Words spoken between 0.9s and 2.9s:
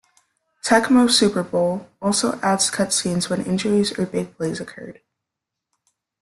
Super Bowl" also adds